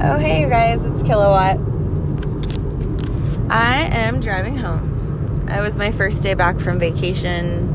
[0.00, 1.56] Oh, hey, you guys, it's Kilowatt.
[3.50, 5.48] I am driving home.
[5.48, 7.68] It was my first day back from vacation.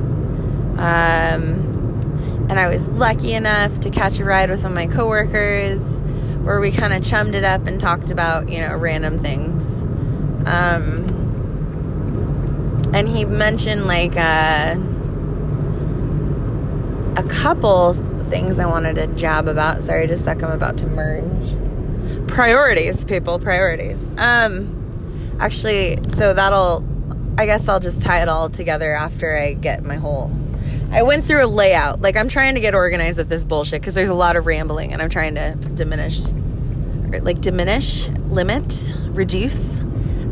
[0.80, 5.82] Um, and I was lucky enough to catch a ride with one of my coworkers
[6.44, 9.74] where we kind of chummed it up and talked about, you know, random things.
[10.48, 11.04] Um,
[12.94, 14.78] and he mentioned like uh,
[17.18, 17.96] a couple
[18.30, 19.84] things I wanted to jab about.
[19.84, 21.63] Sorry, to suck, I'm about to merge
[22.28, 24.02] priorities, people, priorities.
[24.18, 26.84] Um, actually, so that'll,
[27.38, 30.32] I guess I'll just tie it all together after I get my whole.
[30.92, 32.02] I went through a layout.
[32.02, 34.94] Like, I'm trying to get organized with this bullshit because there's a lot of rambling
[34.94, 36.22] and I'm trying to diminish,
[37.22, 39.58] like, diminish, limit, reduce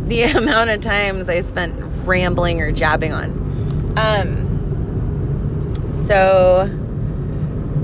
[0.05, 3.41] the amount of times I spent rambling or jabbing on.
[3.97, 4.47] Um,
[6.05, 6.67] so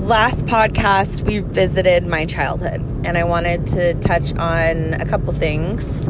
[0.08, 6.08] last podcast we visited my childhood and i wanted to touch on a couple things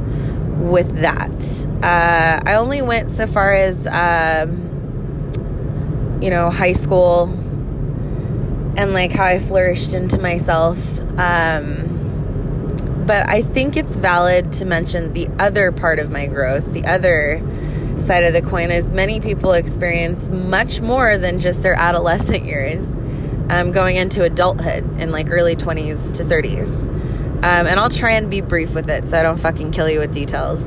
[0.60, 1.66] with that.
[1.82, 4.52] Uh, i only went so far as um,
[6.22, 7.24] you know high school
[8.76, 11.84] and like how i flourished into myself um,
[13.04, 17.42] but i think it's valid to mention the other part of my growth the other
[17.96, 22.86] side of the coin is many people experience much more than just their adolescent years
[23.50, 26.82] um, going into adulthood in like early 20s to 30s.
[27.38, 30.00] Um, and I'll try and be brief with it so I don't fucking kill you
[30.00, 30.66] with details.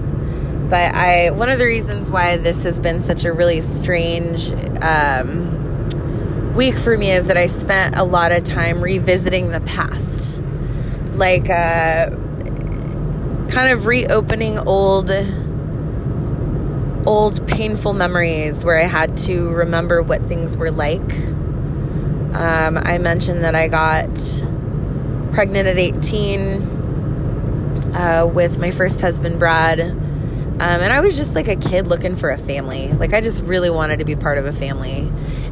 [0.69, 6.53] But I, one of the reasons why this has been such a really strange um,
[6.53, 10.41] week for me is that I spent a lot of time revisiting the past,
[11.17, 12.09] like uh,
[13.49, 15.11] kind of reopening old,
[17.05, 21.02] old painful memories where I had to remember what things were like
[22.33, 24.09] um, I mentioned that I got
[25.33, 26.61] pregnant at 18
[27.93, 29.79] uh, with my first husband, Brad.
[29.81, 32.89] Um, and I was just like a kid looking for a family.
[32.93, 35.11] Like, I just really wanted to be part of a family.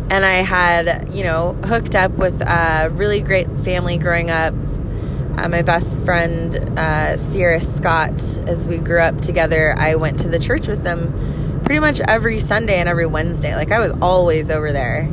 [0.09, 4.53] And I had, you know, hooked up with a really great family growing up.
[5.37, 8.13] Uh, my best friend, uh, Sierra Scott,
[8.47, 12.39] as we grew up together, I went to the church with them pretty much every
[12.39, 13.55] Sunday and every Wednesday.
[13.55, 15.11] Like, I was always over there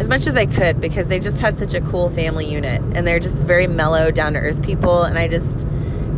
[0.00, 3.06] as much as I could because they just had such a cool family unit and
[3.06, 5.02] they're just very mellow, down to earth people.
[5.02, 5.66] And I just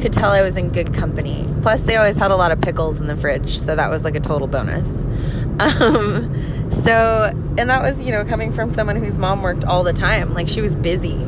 [0.01, 1.53] could tell I was in good company.
[1.63, 4.15] Plus, they always had a lot of pickles in the fridge, so that was like
[4.15, 4.89] a total bonus.
[5.61, 9.93] Um, so, and that was, you know, coming from someone whose mom worked all the
[9.93, 11.21] time, like she was busy.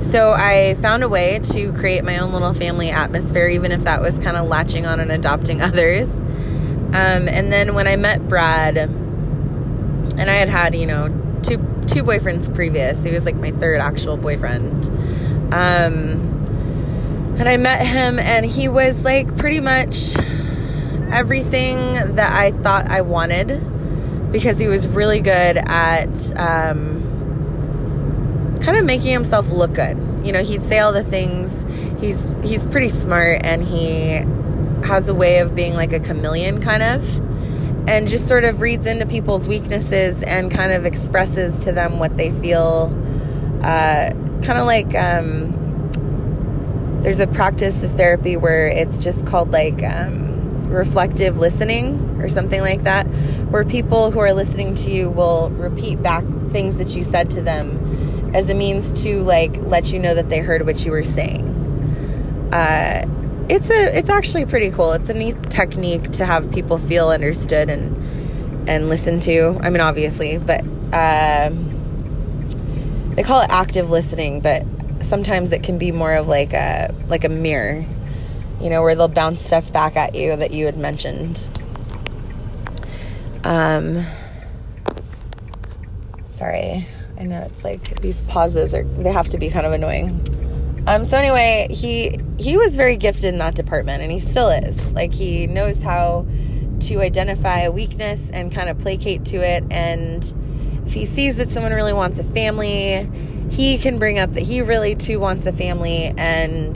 [0.00, 4.00] So I found a way to create my own little family atmosphere, even if that
[4.00, 6.08] was kind of latching on and adopting others.
[6.14, 11.08] Um, and then when I met Brad, and I had had, you know,
[11.42, 13.02] two two boyfriends previous.
[13.02, 14.88] He was like my third actual boyfriend.
[15.52, 16.28] Um,
[17.38, 20.16] and I met him, and he was like pretty much
[21.10, 23.48] everything that I thought I wanted
[24.30, 26.98] because he was really good at um,
[28.60, 29.96] kind of making himself look good.
[30.24, 31.64] You know, he'd say all the things.
[32.00, 34.22] He's he's pretty smart, and he
[34.86, 37.27] has a way of being like a chameleon, kind of
[37.88, 42.14] and just sort of reads into people's weaknesses and kind of expresses to them what
[42.18, 42.94] they feel.
[43.62, 44.10] Uh,
[44.42, 45.88] kind of like um,
[47.00, 52.60] there's a practice of therapy where it's just called like um, reflective listening or something
[52.60, 53.04] like that,
[53.48, 57.40] where people who are listening to you will repeat back things that you said to
[57.40, 61.02] them as a means to like let you know that they heard what you were
[61.02, 61.48] saying.
[62.52, 63.06] Uh,
[63.48, 64.92] it's a it's actually pretty cool.
[64.92, 67.96] It's a neat technique to have people feel understood and
[68.68, 69.58] and listened to.
[69.62, 71.50] I mean, obviously, but uh,
[73.14, 74.64] they call it active listening, but
[75.00, 77.84] sometimes it can be more of like a like a mirror,
[78.60, 81.48] you know, where they'll bounce stuff back at you that you had mentioned.
[83.44, 84.04] Um,
[86.26, 86.86] sorry,
[87.18, 90.22] I know it's like these pauses are they have to be kind of annoying.
[90.88, 94.90] Um, so anyway, he he was very gifted in that department, and he still is.
[94.92, 96.26] Like he knows how
[96.80, 99.64] to identify a weakness and kind of placate to it.
[99.70, 100.24] And
[100.86, 103.06] if he sees that someone really wants a family,
[103.50, 106.74] he can bring up that he really too wants a family, and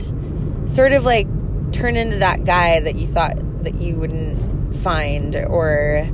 [0.69, 1.25] sort of like
[1.71, 6.07] turn into that guy that you thought that you wouldn't find, or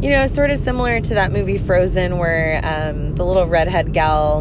[0.00, 4.40] you know, sort of similar to that movie Frozen, where um, the little redhead gal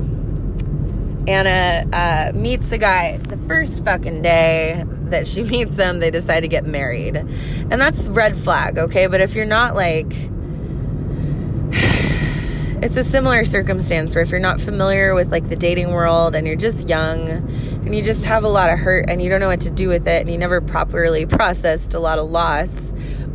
[1.28, 6.42] Anna uh, meets a guy the first fucking day that she meets them, they decide
[6.42, 7.16] to get married.
[7.16, 9.08] And that's red flag, okay?
[9.08, 10.08] But if you're not like,
[12.82, 16.48] it's a similar circumstance where if you're not familiar with like the dating world and
[16.48, 19.48] you're just young and you just have a lot of hurt and you don't know
[19.48, 22.72] what to do with it and you never properly processed a lot of loss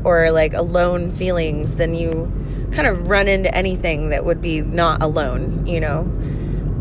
[0.04, 2.30] or like alone feelings, then you
[2.72, 6.10] kind of run into anything that would be not alone, you know?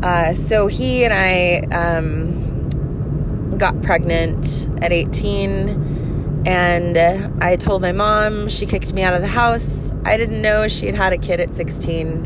[0.03, 6.97] Uh, so he and I um, got pregnant at 18, and
[7.41, 8.50] I told my mom.
[8.50, 9.69] She kicked me out of the house.
[10.03, 12.17] I didn't know she had had a kid at 16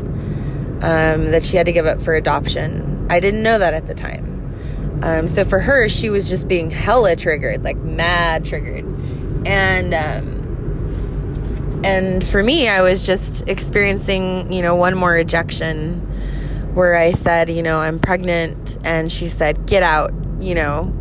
[0.82, 3.06] um, that she had to give up for adoption.
[3.10, 4.34] I didn't know that at the time.
[5.04, 8.84] Um, so for her, she was just being hella triggered, like mad triggered.
[9.46, 16.04] And, um, and for me, I was just experiencing, you know, one more rejection
[16.78, 18.78] where I said, you know, I'm pregnant.
[18.84, 20.94] And she said, get out, you know.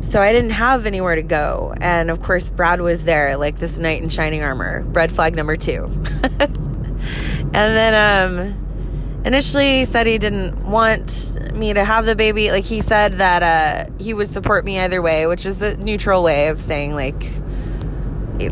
[0.00, 1.74] So I didn't have anywhere to go.
[1.80, 4.84] And of course, Brad was there, like this knight in shining armor.
[4.86, 5.86] Red flag number two.
[6.38, 12.52] and then, um, initially he said he didn't want me to have the baby.
[12.52, 16.22] Like he said that, uh, he would support me either way, which is a neutral
[16.22, 17.28] way of saying, like,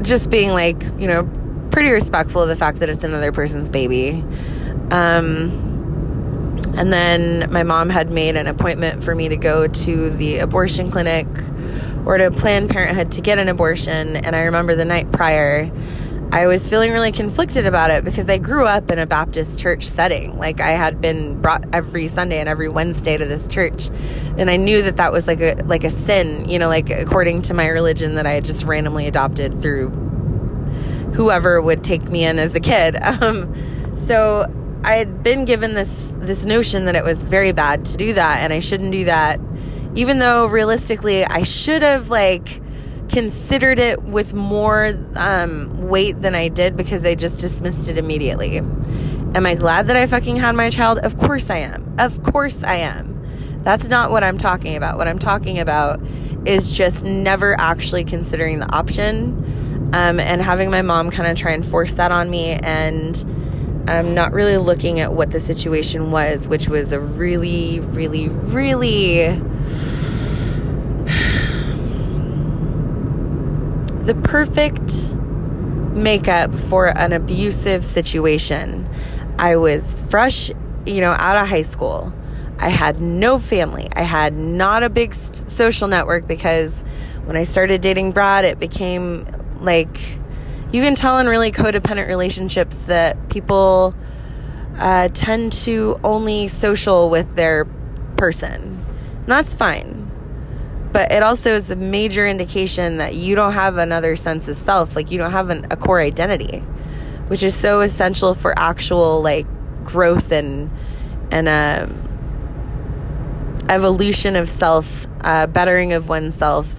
[0.03, 1.31] just being like, you know,
[1.71, 4.25] pretty respectful of the fact that it's another person's baby.
[4.91, 5.72] Um,
[6.75, 10.91] and then my mom had made an appointment for me to go to the abortion
[10.91, 11.27] clinic
[12.05, 14.17] or to Planned Parenthood to get an abortion.
[14.17, 15.71] And I remember the night prior,
[16.33, 19.85] I was feeling really conflicted about it because I grew up in a Baptist church
[19.85, 20.39] setting.
[20.39, 23.91] Like I had been brought every Sunday and every Wednesday to this church,
[24.39, 27.43] and I knew that that was like a like a sin, you know, like according
[27.43, 29.91] to my religion that I had just randomly adopted through
[31.15, 32.97] whoever would take me in as a kid.
[33.23, 33.55] Um,
[34.07, 34.47] so
[34.85, 38.41] I had been given this this notion that it was very bad to do that,
[38.41, 39.41] and I shouldn't do that,
[39.95, 42.61] even though realistically I should have like
[43.09, 48.59] considered it with more um, weight than I did because I just dismissed it immediately.
[48.59, 50.99] Am I glad that I fucking had my child?
[50.99, 51.95] Of course I am.
[51.99, 53.13] Of course I am.
[53.63, 54.99] That's not what I'm talking about.
[54.99, 56.01] What I'm talking about
[56.47, 61.53] is just never actually considering the option um, and having my mom kind of try
[61.53, 63.25] and force that on me and
[63.89, 69.27] um, not really looking at what the situation was, which was a really, really, really
[74.03, 75.17] the perfect
[75.95, 78.89] makeup for an abusive situation.
[79.39, 80.51] I was fresh,
[80.87, 82.13] you know, out of high school.
[82.59, 83.89] I had no family.
[83.95, 86.85] I had not a big social network because
[87.25, 89.27] when I started dating Brad, it became
[89.61, 89.99] like,
[90.73, 93.95] you can tell in really codependent relationships that people
[94.79, 97.67] uh, tend to only social with their
[98.17, 98.85] person.
[99.19, 100.11] And that's fine.
[100.93, 104.97] But it also is a major indication that you don't have another sense of self.
[104.97, 106.61] Like, you don't have an, a core identity,
[107.29, 109.47] which is so essential for actual, like,
[109.85, 110.71] growth and,
[111.31, 112.09] and, um,
[113.69, 116.75] evolution of self, uh, bettering of oneself,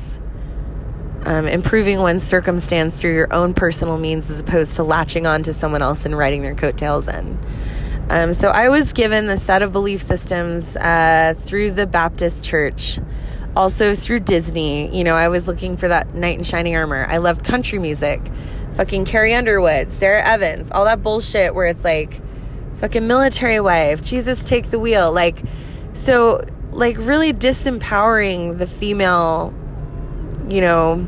[1.25, 5.54] um, improving one's circumstance through your own personal means as opposed to latching on to
[5.54, 7.38] someone else and riding their coattails in.
[8.10, 13.00] Um, so I was given the set of belief systems uh, through the Baptist church,
[13.56, 14.96] also through Disney.
[14.96, 17.06] You know, I was looking for that knight in shining armor.
[17.08, 18.22] I loved country music,
[18.74, 22.20] fucking Carrie Underwood, Sara Evans, all that bullshit where it's like,
[22.75, 25.14] fucking military wife, Jesus take the wheel.
[25.14, 25.42] Like,
[25.94, 26.42] so,
[26.72, 29.54] like, really disempowering the female
[30.50, 31.07] you know,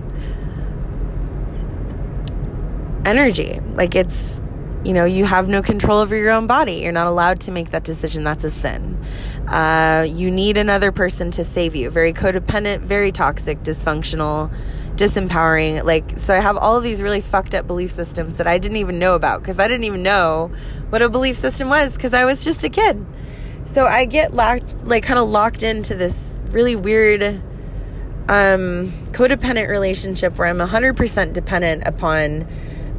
[3.06, 3.60] energy.
[3.74, 4.42] Like it's,
[4.84, 6.76] you know, you have no control over your own body.
[6.76, 8.24] You're not allowed to make that decision.
[8.24, 9.04] That's a sin.
[9.48, 11.90] Uh, you need another person to save you.
[11.90, 14.52] Very codependent, very toxic, dysfunctional,
[14.96, 15.84] disempowering.
[15.84, 18.78] Like, so I have all of these really fucked up belief systems that I didn't
[18.78, 20.52] even know about because I didn't even know
[20.90, 23.06] what a belief system was because I was just a kid.
[23.66, 27.42] So I get locked, like, kind of locked into this really weird
[28.28, 32.48] um, codependent relationship where I'm 100% dependent upon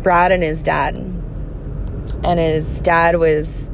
[0.02, 0.94] Brad and his dad.
[0.94, 3.68] And his dad was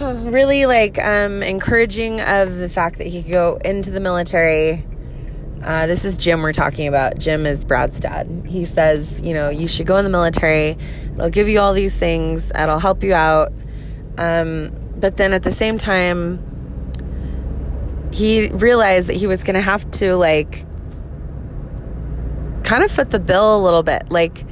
[0.00, 4.84] really like um, encouraging of the fact that he could go into the military.
[5.62, 7.18] Uh, this is Jim we're talking about.
[7.18, 8.44] Jim is Brad's dad.
[8.46, 10.76] He says, you know, you should go in the military.
[11.14, 12.50] They'll give you all these things.
[12.50, 13.52] It'll help you out.
[14.18, 16.45] Um, but then at the same time,
[18.12, 20.64] he realized that he was going to have to like
[22.64, 24.10] kind of foot the bill a little bit.
[24.10, 24.44] Like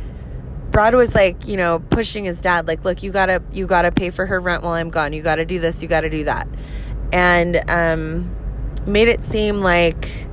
[0.71, 3.83] Brad was like, you know, pushing his dad like, "Look, you got to you got
[3.83, 5.13] to pay for her rent while I'm gone.
[5.13, 6.49] You got to do this, you got to do that."
[7.13, 8.35] And um
[8.87, 10.27] made it seem like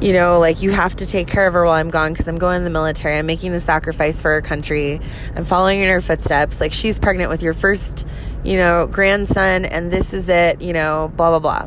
[0.00, 2.38] you know, like you have to take care of her while I'm gone because I'm
[2.38, 3.18] going in the military.
[3.18, 5.00] I'm making the sacrifice for her country.
[5.34, 6.60] I'm following in her footsteps.
[6.60, 8.06] Like she's pregnant with your first,
[8.44, 11.66] you know, grandson, and this is it, you know, blah, blah,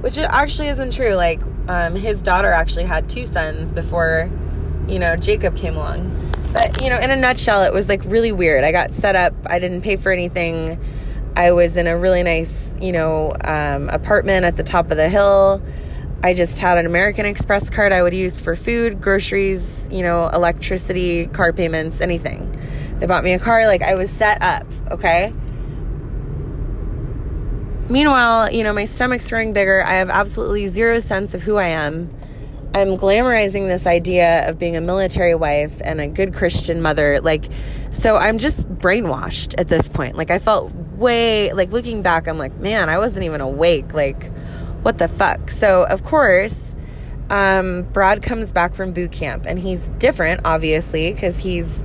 [0.00, 1.14] which it actually isn't true.
[1.14, 4.30] Like, um, his daughter actually had two sons before,
[4.86, 6.10] you know, Jacob came along.
[6.52, 8.64] But, you know, in a nutshell, it was like really weird.
[8.64, 10.78] I got set up, I didn't pay for anything.
[11.36, 15.08] I was in a really nice, you know, um, apartment at the top of the
[15.08, 15.62] hill.
[16.24, 20.28] I just had an American Express card I would use for food, groceries, you know,
[20.28, 22.50] electricity, car payments, anything.
[22.98, 25.34] They bought me a car, like I was set up, okay?
[27.90, 29.84] Meanwhile, you know, my stomach's growing bigger.
[29.84, 32.08] I have absolutely zero sense of who I am.
[32.74, 37.20] I'm glamorizing this idea of being a military wife and a good Christian mother.
[37.20, 37.44] Like,
[37.90, 40.16] so I'm just brainwashed at this point.
[40.16, 43.92] Like, I felt way, like, looking back, I'm like, man, I wasn't even awake.
[43.92, 44.30] Like,
[44.84, 45.50] what the fuck?
[45.50, 46.74] So, of course,
[47.30, 51.82] um, Brad comes back from boot camp and he's different, obviously, because he's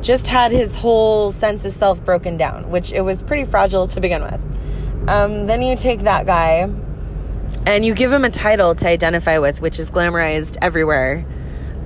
[0.00, 4.00] just had his whole sense of self broken down, which it was pretty fragile to
[4.00, 4.40] begin with.
[5.08, 6.68] Um, then you take that guy
[7.64, 11.24] and you give him a title to identify with, which is glamorized everywhere.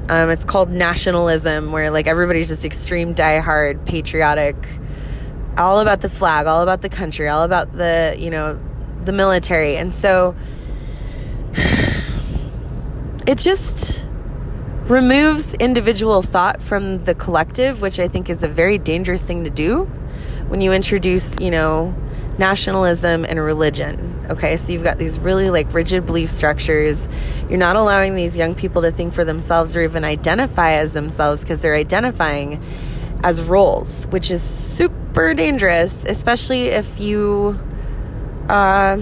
[0.08, 4.56] Um, it's called nationalism, where like everybody's just extreme, die-hard, patriotic,
[5.58, 8.58] all about the flag, all about the country, all about the you know
[9.06, 10.34] the military, and so
[13.26, 14.06] it just
[14.86, 19.50] removes individual thought from the collective, which I think is a very dangerous thing to
[19.50, 19.84] do
[20.48, 21.94] when you introduce you know
[22.38, 24.26] nationalism and religion.
[24.30, 27.08] Okay, so you've got these really like rigid belief structures.
[27.48, 31.40] You're not allowing these young people to think for themselves or even identify as themselves
[31.40, 32.62] because they're identifying
[33.22, 37.58] as roles, which is super dangerous, especially if you
[38.48, 38.98] uh,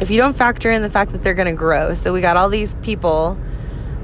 [0.00, 1.94] if you don't factor in the fact that they're going to grow.
[1.94, 3.38] So we got all these people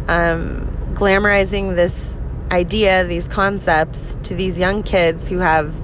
[0.09, 2.19] um, glamorizing this
[2.51, 5.75] idea, these concepts to these young kids who have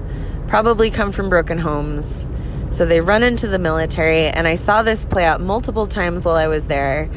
[0.47, 2.27] probably come from broken homes
[2.71, 6.35] so they run into the military, and I saw this play out multiple times while
[6.35, 7.09] I was there.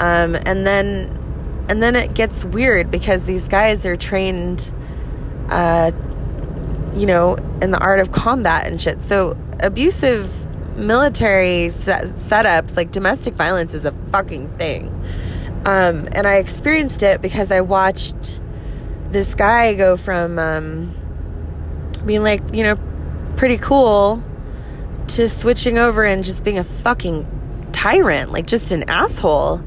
[0.00, 4.70] Um, and then, and then it gets weird because these guys are trained,
[5.48, 5.92] uh,
[6.94, 9.00] you know, in the art of combat and shit.
[9.00, 10.46] So abusive
[10.78, 14.88] military set- setups, like domestic violence, is a fucking thing.
[15.66, 18.40] Um, and I experienced it because I watched
[19.10, 20.94] this guy go from um,
[22.06, 22.76] being like, you know,
[23.36, 24.22] pretty cool
[25.08, 27.26] to switching over and just being a fucking
[27.72, 29.62] tyrant, like just an asshole.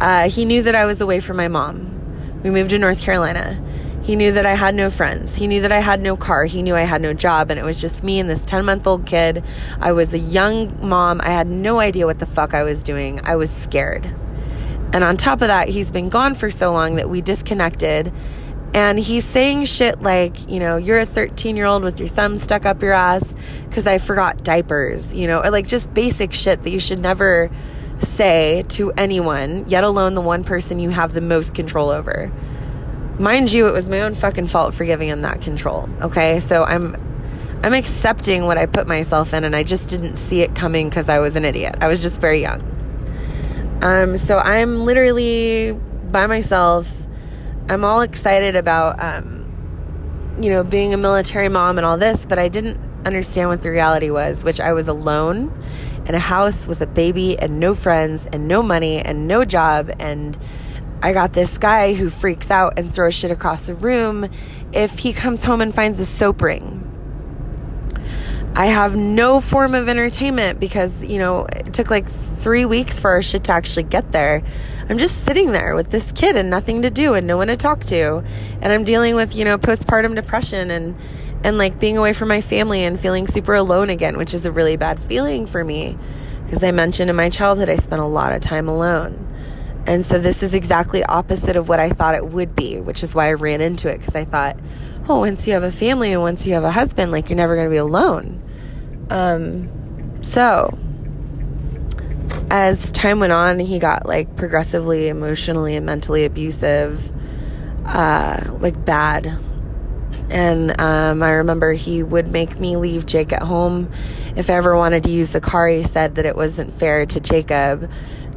[0.00, 2.40] Uh, he knew that I was away from my mom.
[2.42, 3.62] We moved to North Carolina.
[4.10, 5.36] He knew that I had no friends.
[5.36, 6.42] He knew that I had no car.
[6.44, 7.48] He knew I had no job.
[7.48, 9.44] And it was just me and this 10 month old kid.
[9.78, 11.20] I was a young mom.
[11.20, 13.20] I had no idea what the fuck I was doing.
[13.22, 14.06] I was scared.
[14.92, 18.12] And on top of that, he's been gone for so long that we disconnected.
[18.74, 22.38] And he's saying shit like, you know, you're a 13 year old with your thumb
[22.38, 23.36] stuck up your ass
[23.68, 27.48] because I forgot diapers, you know, or like just basic shit that you should never
[27.98, 32.32] say to anyone, yet alone the one person you have the most control over.
[33.20, 35.88] Mind you, it was my own fucking fault for giving him that control.
[36.00, 36.40] Okay.
[36.40, 36.96] So I'm,
[37.62, 41.08] I'm accepting what I put myself in and I just didn't see it coming because
[41.08, 41.76] I was an idiot.
[41.80, 42.62] I was just very young.
[43.82, 45.72] Um, so I'm literally
[46.10, 47.00] by myself
[47.70, 49.46] I'm all excited about, um,
[50.40, 53.70] you know, being a military mom and all this, but I didn't understand what the
[53.70, 55.56] reality was, which I was alone
[56.06, 59.88] in a house with a baby and no friends and no money and no job.
[60.00, 60.36] And
[61.02, 64.28] I got this guy who freaks out and throws shit across the room
[64.72, 66.86] if he comes home and finds a soap ring.
[68.54, 73.10] I have no form of entertainment because, you know, it took like three weeks for
[73.12, 74.42] our shit to actually get there.
[74.88, 77.56] I'm just sitting there with this kid and nothing to do and no one to
[77.56, 78.24] talk to.
[78.60, 80.96] And I'm dealing with, you know, postpartum depression and,
[81.44, 84.52] and like being away from my family and feeling super alone again, which is a
[84.52, 85.96] really bad feeling for me.
[86.44, 89.29] Because I mentioned in my childhood, I spent a lot of time alone.
[89.86, 93.14] And so this is exactly opposite of what I thought it would be, which is
[93.14, 94.56] why I ran into it because I thought,
[95.08, 97.56] oh, once you have a family and once you have a husband, like you're never
[97.56, 98.42] going to be alone.
[99.10, 100.78] Um, so
[102.50, 107.10] as time went on, he got like progressively emotionally and mentally abusive,
[107.86, 109.38] uh, like bad.
[110.30, 113.90] And um, I remember he would make me leave Jake at home.
[114.36, 117.20] If I ever wanted to use the car, he said that it wasn't fair to
[117.20, 117.90] Jacob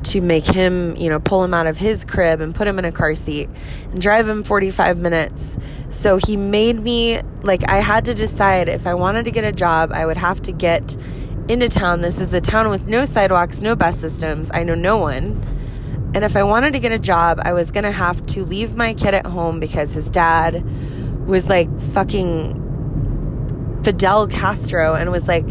[0.04, 2.86] to make him, you know, pull him out of his crib and put him in
[2.86, 3.50] a car seat
[3.92, 5.58] and drive him 45 minutes.
[5.90, 9.52] So he made me, like, I had to decide if I wanted to get a
[9.52, 10.98] job, I would have to get
[11.48, 12.02] into town.
[12.02, 14.50] This is a town with no sidewalks, no bus systems.
[14.54, 15.46] I know no one.
[16.16, 18.76] And if I wanted to get a job, I was going to have to leave
[18.76, 20.64] my kid at home because his dad
[21.28, 22.62] was like fucking
[23.84, 25.48] Fidel Castro and was like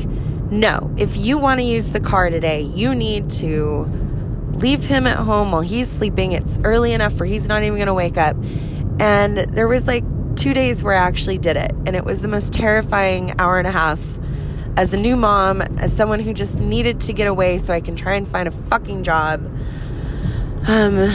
[0.53, 3.85] no, if you want to use the car today, you need to
[4.55, 6.33] leave him at home while he's sleeping.
[6.33, 8.37] It's early enough where he's not even going to wake up.
[9.01, 10.05] And there was like
[10.37, 11.73] two days where I actually did it.
[11.87, 14.01] And it was the most terrifying hour and a half
[14.77, 17.97] as a new mom, as someone who just needed to get away so I can
[17.97, 19.45] try and find a fucking job.
[20.69, 21.13] Um,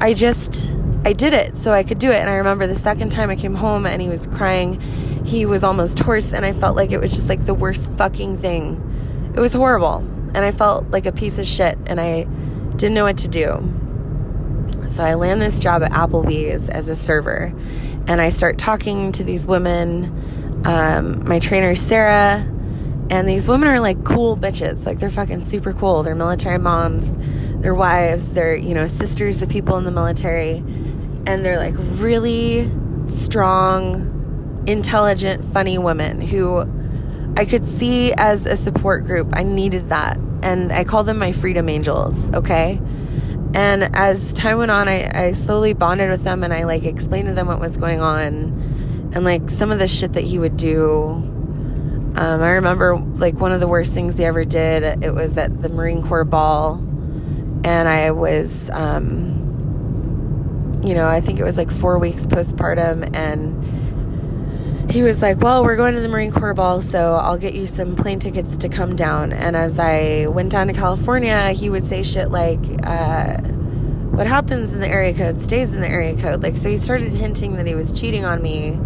[0.00, 2.16] I just, I did it so I could do it.
[2.16, 4.80] And I remember the second time I came home and he was crying
[5.24, 8.36] he was almost hoarse and I felt like it was just like the worst fucking
[8.36, 9.32] thing.
[9.34, 9.98] It was horrible
[10.34, 12.26] and I felt like a piece of shit and I
[12.76, 14.86] didn't know what to do.
[14.86, 17.54] So I land this job at Applebee's as a server
[18.06, 20.62] and I start talking to these women.
[20.66, 22.50] Um, my trainer, Sarah,
[23.10, 24.86] and these women are like cool bitches.
[24.86, 26.02] Like they're fucking super cool.
[26.02, 27.14] They're military moms,
[27.60, 30.58] they're wives, they're, you know, sisters of people in the military.
[31.26, 32.70] And they're like really
[33.06, 36.60] strong, intelligent, funny women who
[37.36, 39.30] I could see as a support group.
[39.32, 40.18] I needed that.
[40.44, 42.80] And I call them my freedom angels, okay?
[43.54, 47.28] And as time went on, I, I slowly bonded with them and I like explained
[47.28, 50.56] to them what was going on and like some of the shit that he would
[50.56, 51.12] do.
[52.16, 55.04] Um, I remember like one of the worst things he ever did.
[55.04, 56.74] It was at the Marine Corps ball,
[57.64, 59.32] and I was, um,
[60.84, 63.64] you know, I think it was like four weeks postpartum, and
[64.90, 67.66] he was like, Well, we're going to the Marine Corps ball, so I'll get you
[67.66, 69.32] some plane tickets to come down.
[69.32, 73.38] And as I went down to California, he would say shit like, uh,
[74.12, 76.42] What happens in the area code stays in the area code.
[76.42, 78.78] Like, so he started hinting that he was cheating on me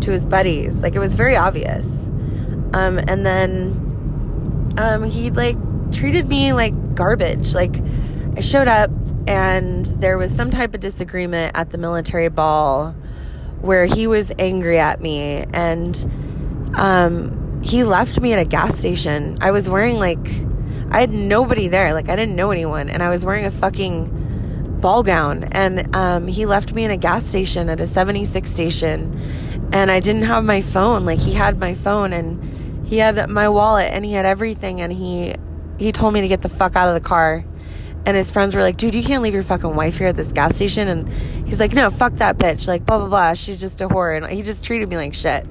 [0.00, 0.74] to his buddies.
[0.76, 1.86] Like, it was very obvious.
[2.72, 5.56] Um, and then um, he like
[5.92, 7.54] treated me like garbage.
[7.54, 7.76] Like,
[8.36, 8.90] I showed up
[9.26, 12.94] and there was some type of disagreement at the military ball
[13.60, 16.06] where he was angry at me and
[16.74, 19.38] um, he left me at a gas station.
[19.40, 20.28] I was wearing like,
[20.90, 21.92] I had nobody there.
[21.92, 22.88] Like, I didn't know anyone.
[22.88, 25.44] And I was wearing a fucking ball gown.
[25.44, 29.18] And um, he left me in a gas station at a 76 station.
[29.72, 31.04] And I didn't have my phone.
[31.04, 34.80] Like, he had my phone and he had my wallet and he had everything.
[34.80, 35.34] And he,
[35.78, 37.44] he told me to get the fuck out of the car
[38.06, 40.30] and his friends were like, dude, you can't leave your fucking wife here at this
[40.30, 40.86] gas station.
[40.86, 41.08] And
[41.46, 42.68] he's like, no, fuck that bitch.
[42.68, 43.34] Like, blah, blah, blah.
[43.34, 44.16] She's just a whore.
[44.16, 45.44] And he just treated me like shit.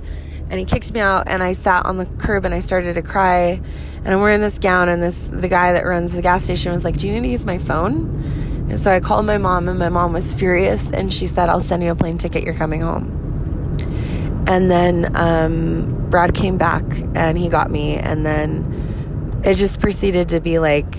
[0.50, 3.02] And he kicked me out and I sat on the curb and I started to
[3.02, 3.60] cry.
[3.98, 6.86] And I'm wearing this gown and this, the guy that runs the gas station was
[6.86, 8.24] like, do you need to use my phone?
[8.70, 11.60] And so I called my mom and my mom was furious and she said, I'll
[11.60, 12.46] send you a plane ticket.
[12.46, 13.12] You're coming home.
[14.48, 17.98] And then, um, Brad came back and he got me.
[17.98, 20.96] And then it just proceeded to be like,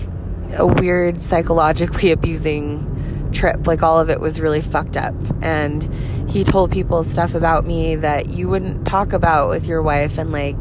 [0.55, 3.67] a weird psychologically abusing trip.
[3.67, 5.13] Like all of it was really fucked up.
[5.41, 5.83] And
[6.29, 10.31] he told people stuff about me that you wouldn't talk about with your wife and
[10.31, 10.57] like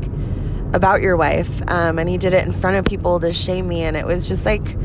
[0.72, 1.62] about your wife.
[1.70, 3.82] Um, and he did it in front of people to shame me.
[3.82, 4.62] And it was just like,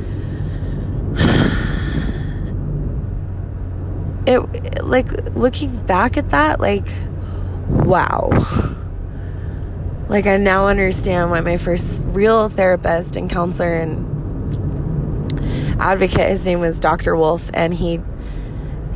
[4.26, 6.88] it, like looking back at that, like,
[7.68, 8.30] wow.
[10.08, 14.11] Like, I now understand why my first real therapist and counselor and
[15.82, 16.30] advocate.
[16.30, 17.16] His name was Dr.
[17.16, 18.00] Wolf, and he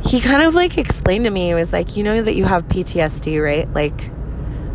[0.06, 1.50] he kind of like explained to me.
[1.50, 3.70] It was like, you know that you have PTSD, right?
[3.72, 4.12] Like,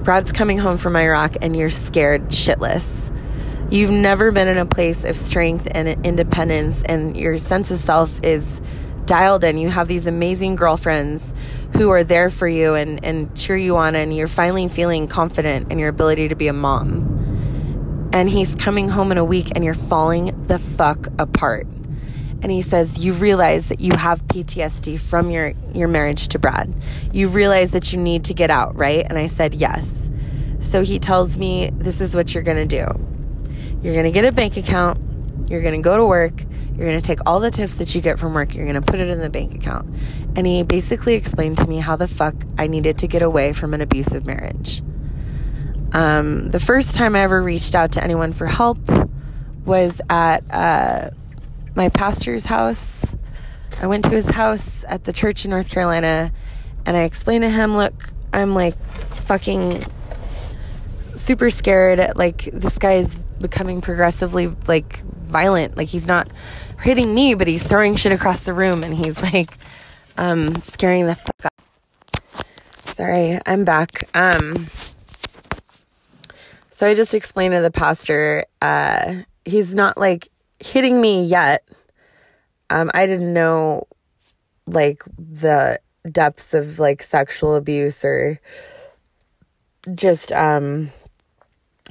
[0.03, 3.07] Brad's coming home from Iraq, and you're scared shitless.
[3.69, 8.21] You've never been in a place of strength and independence, and your sense of self
[8.23, 8.61] is
[9.05, 9.57] dialed in.
[9.57, 11.33] You have these amazing girlfriends
[11.77, 15.71] who are there for you and, and cheer you on, and you're finally feeling confident
[15.71, 18.09] in your ability to be a mom.
[18.11, 21.67] And he's coming home in a week, and you're falling the fuck apart
[22.41, 26.73] and he says you realize that you have PTSD from your your marriage to Brad.
[27.11, 29.05] You realize that you need to get out, right?
[29.07, 30.09] And I said yes.
[30.59, 32.85] So he tells me this is what you're going to do.
[33.81, 34.99] You're going to get a bank account.
[35.49, 36.43] You're going to go to work.
[36.75, 38.55] You're going to take all the tips that you get from work.
[38.55, 39.93] You're going to put it in the bank account.
[40.35, 43.73] And he basically explained to me how the fuck I needed to get away from
[43.73, 44.81] an abusive marriage.
[45.93, 48.79] Um, the first time I ever reached out to anyone for help
[49.65, 51.09] was at uh,
[51.75, 53.15] my pastor's house.
[53.81, 56.31] I went to his house at the church in North Carolina
[56.85, 57.93] and I explained to him, look,
[58.33, 58.77] I'm like
[59.15, 59.83] fucking
[61.15, 62.15] super scared.
[62.15, 65.77] Like, this guy is becoming progressively like violent.
[65.77, 66.29] Like, he's not
[66.81, 69.51] hitting me, but he's throwing shit across the room and he's like,
[70.17, 72.45] um, scaring the fuck up.
[72.85, 74.09] Sorry, I'm back.
[74.15, 74.67] Um,
[76.71, 79.13] so I just explained to the pastor, uh,
[79.45, 80.29] he's not like
[80.61, 81.67] hitting me yet.
[82.69, 83.83] Um, I didn't know
[84.67, 85.79] like the
[86.11, 88.39] depths of like sexual abuse or
[89.93, 90.89] just um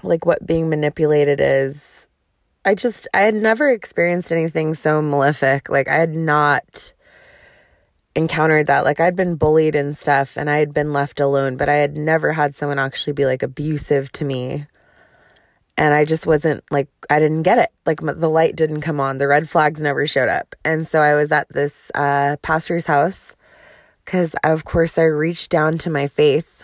[0.02, 2.06] like what being manipulated is.
[2.64, 5.68] I just, I had never experienced anything so malefic.
[5.70, 6.92] Like, I had not
[8.14, 8.85] encountered that.
[8.85, 11.96] Like, I'd been bullied and stuff and I had been left alone, but I had
[11.96, 14.66] never had someone actually be like abusive to me.
[15.81, 17.71] And I just wasn't like, I didn't get it.
[17.87, 20.55] Like, the light didn't come on, the red flags never showed up.
[20.64, 23.35] And so I was at this uh, pastor's house
[24.05, 26.61] because, of course, I reached down to my faith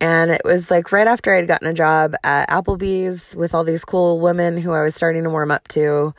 [0.00, 3.84] and it was like right after I'd gotten a job at Applebee's with all these
[3.84, 6.14] cool women who I was starting to warm up to.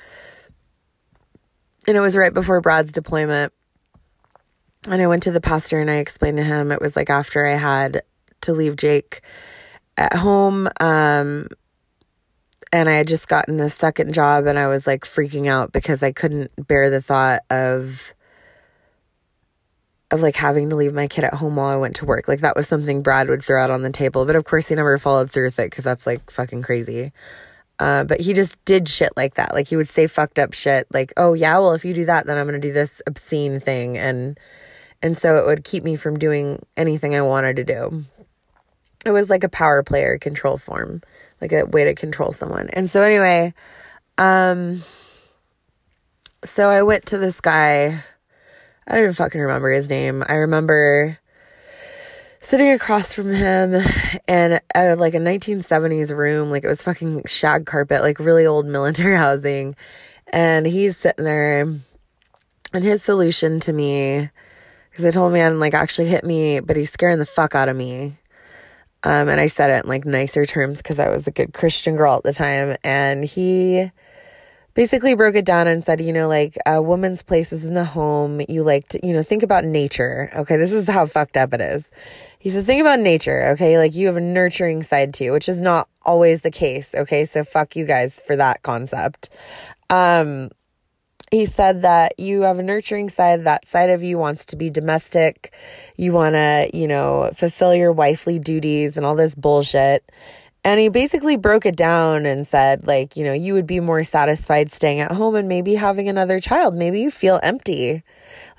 [1.88, 3.52] And it was right before Brad's deployment.
[4.88, 7.46] And I went to the pastor and I explained to him it was like after
[7.46, 8.04] I had
[8.42, 9.22] to leave Jake
[10.02, 10.68] at home.
[10.80, 11.48] Um,
[12.74, 16.02] and I had just gotten a second job and I was like freaking out because
[16.02, 18.14] I couldn't bear the thought of
[20.12, 22.28] of like having to leave my kid at home while I went to work.
[22.28, 24.26] Like that was something Brad would throw out on the table.
[24.26, 27.14] But of course, he never followed through with it because that's like fucking crazy.
[27.80, 29.54] Uh, but he just did shit like that.
[29.54, 30.86] Like he would say fucked up shit.
[30.94, 33.98] Like, oh yeah, well if you do that, then I'm gonna do this obscene thing,
[33.98, 34.40] and
[35.02, 38.04] and so it would keep me from doing anything I wanted to do.
[39.06, 41.02] It was like a power player control form,
[41.40, 42.70] like a way to control someone.
[42.74, 43.54] And so anyway,
[44.18, 44.84] um,
[46.44, 48.00] so I went to this guy
[48.88, 50.24] I don't even fucking remember his name.
[50.28, 51.18] I remember
[52.40, 53.76] sitting across from him
[54.28, 58.66] and uh, like a 1970s room, like it was fucking shag carpet, like really old
[58.66, 59.76] military housing.
[60.34, 64.30] And he's sitting there, and his solution to me,
[64.90, 67.70] because I told him, man, like actually hit me, but he's scaring the fuck out
[67.70, 68.14] of me.
[69.04, 71.96] Um, and I said it in like nicer terms because I was a good Christian
[71.96, 72.76] girl at the time.
[72.84, 73.90] And he
[74.74, 77.84] basically broke it down and said, you know, like a woman's place is in the
[77.84, 78.42] home.
[78.48, 80.32] You like to, you know, think about nature.
[80.36, 80.58] Okay.
[80.58, 81.90] This is how fucked up it is.
[82.40, 83.50] He said, think about nature.
[83.54, 83.78] Okay.
[83.78, 86.94] Like you have a nurturing side to you, which is not always the case.
[86.94, 87.26] Okay.
[87.26, 89.36] So fuck you guys for that concept.
[89.90, 90.50] Um,
[91.32, 93.46] he said that you have a nurturing side.
[93.46, 95.56] That side of you wants to be domestic.
[95.96, 100.04] You want to, you know, fulfill your wifely duties and all this bullshit.
[100.63, 104.04] And he basically broke it down and said, like, you know, you would be more
[104.04, 106.76] satisfied staying at home and maybe having another child.
[106.76, 108.04] Maybe you feel empty.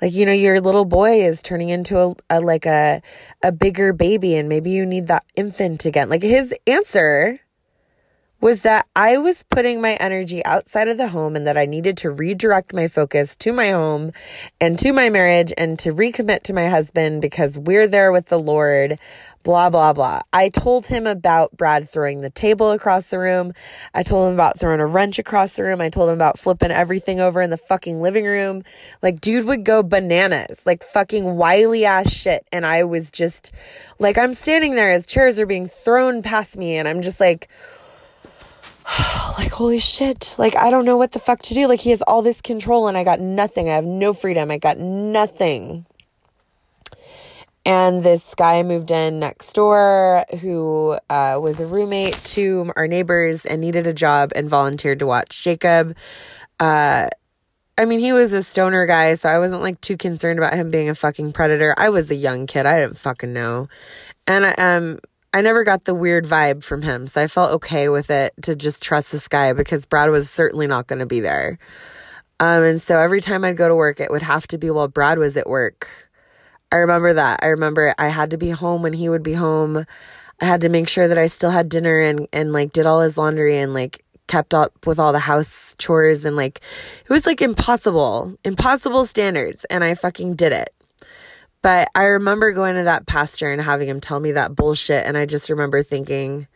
[0.01, 3.01] Like, you know, your little boy is turning into a, a like a
[3.41, 6.09] a bigger baby and maybe you need that infant again.
[6.09, 7.39] Like his answer
[8.43, 11.95] was that I was putting my energy outside of the home and that I needed
[11.99, 14.11] to redirect my focus to my home
[14.59, 18.37] and to my marriage and to recommit to my husband because we're there with the
[18.37, 18.99] Lord
[19.43, 20.21] blah, blah, blah.
[20.31, 23.53] I told him about Brad throwing the table across the room.
[23.93, 25.79] I told him about throwing a wrench across the room.
[25.81, 28.63] I told him about flipping everything over in the fucking living room.
[29.01, 32.45] Like, dude would go bananas, like fucking wily ass shit.
[32.51, 33.53] And I was just
[33.99, 37.49] like, I'm standing there as chairs are being thrown past me, and I'm just like,
[39.37, 40.35] like holy shit.
[40.37, 41.67] Like i don't know what the fuck to do.
[41.67, 43.69] Like he has all this control and i got nothing.
[43.69, 44.51] I have no freedom.
[44.51, 45.85] I got nothing.
[47.65, 53.45] And this guy moved in next door who uh, was a roommate to our neighbors
[53.45, 55.95] and needed a job and volunteered to watch Jacob.
[56.59, 57.07] Uh,
[57.77, 60.71] I mean, he was a stoner guy, so I wasn't like too concerned about him
[60.71, 61.73] being a fucking predator.
[61.77, 63.67] I was a young kid; I didn't fucking know,
[64.27, 64.99] and I, um,
[65.33, 68.55] I never got the weird vibe from him, so I felt okay with it to
[68.55, 71.57] just trust this guy because Brad was certainly not going to be there.
[72.39, 74.87] Um, and so every time I'd go to work, it would have to be while
[74.87, 75.87] Brad was at work
[76.73, 77.41] I remember that.
[77.43, 79.85] I remember I had to be home when he would be home.
[80.41, 83.01] I had to make sure that I still had dinner and and like did all
[83.01, 86.61] his laundry and like kept up with all the house chores and like
[87.03, 90.73] it was like impossible, impossible standards and I fucking did it.
[91.63, 95.17] But I remember going to that pastor and having him tell me that bullshit and
[95.17, 96.47] I just remember thinking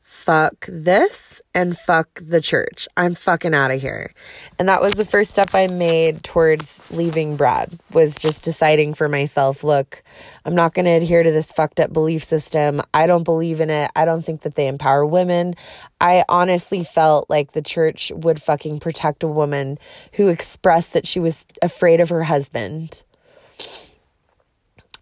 [0.00, 2.86] fuck this and fuck the church.
[2.96, 4.14] I'm fucking out of here.
[4.56, 9.08] And that was the first step I made towards leaving Brad was just deciding for
[9.08, 10.02] myself, look,
[10.44, 12.80] I'm not going to adhere to this fucked up belief system.
[12.94, 13.90] I don't believe in it.
[13.96, 15.54] I don't think that they empower women.
[16.00, 19.76] I honestly felt like the church would fucking protect a woman
[20.14, 23.02] who expressed that she was afraid of her husband.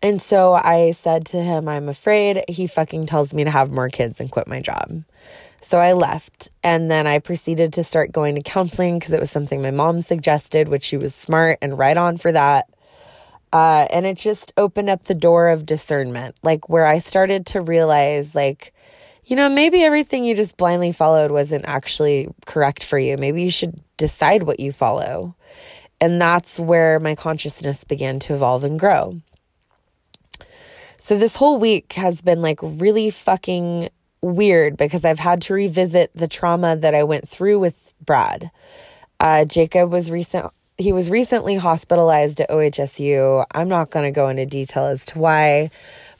[0.05, 2.45] And so I said to him, I'm afraid.
[2.47, 5.03] He fucking tells me to have more kids and quit my job.
[5.62, 9.31] So I left and then I proceeded to start going to counseling because it was
[9.31, 12.69] something my mom suggested, which she was smart and right on for that.
[13.51, 17.62] Uh, and it just opened up the door of discernment, like where I started to
[17.62, 18.75] realize, like,
[19.25, 23.17] you know, maybe everything you just blindly followed wasn't actually correct for you.
[23.17, 25.35] Maybe you should decide what you follow.
[25.99, 29.23] And that's where my consciousness began to evolve and grow.
[31.05, 33.90] So this whole week has been like really fucking
[34.23, 38.51] weird because I've had to revisit the trauma that I went through with Brad.
[39.21, 40.51] Uh, Jacob was recent.
[40.79, 43.45] He was recently hospitalized at OHSU.
[43.55, 45.69] I'm not going to go into detail as to why,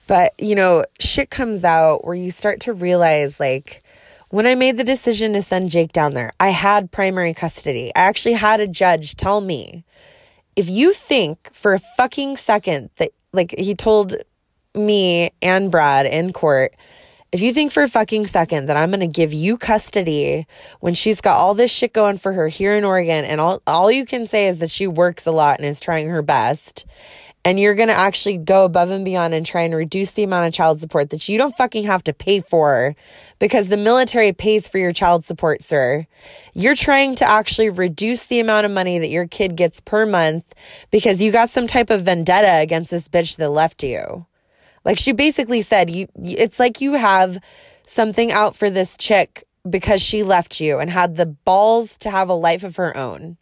[0.07, 3.83] but you know, shit comes out where you start to realize like
[4.29, 7.91] when I made the decision to send Jake down there, I had primary custody.
[7.97, 9.83] I actually had a judge tell me
[10.57, 14.15] if you think for a fucking second that, like, he told
[14.75, 16.75] me and Brad in court,
[17.33, 20.47] if you think for a fucking second that I'm going to give you custody
[20.81, 23.91] when she's got all this shit going for her here in Oregon and all all
[23.91, 26.87] you can say is that she works a lot and is trying her best
[27.45, 30.47] and you're going to actually go above and beyond and try and reduce the amount
[30.47, 32.97] of child support that you don't fucking have to pay for
[33.39, 36.07] because the military pays for your child support, sir.
[36.55, 40.55] You're trying to actually reduce the amount of money that your kid gets per month
[40.91, 44.25] because you got some type of vendetta against this bitch that left you.
[44.85, 47.39] Like she basically said, you it's like you have
[47.87, 52.29] something out for this chick because she left you and had the balls to have
[52.29, 53.39] a life of her own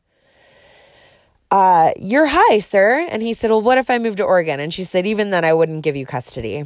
[1.53, 3.07] uh, you're high, sir.
[3.11, 4.59] And he said, well, what if I moved to Oregon?
[4.59, 6.65] And she said, even then, I wouldn't give you custody.